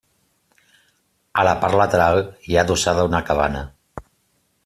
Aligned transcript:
A 1.41 1.43
la 1.49 1.51
part 1.65 1.77
lateral 1.81 2.17
hi 2.47 2.57
ha 2.57 2.63
adossada 2.65 3.07
una 3.13 3.23
cabana. 3.31 3.65